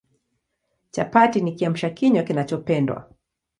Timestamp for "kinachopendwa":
2.23-3.11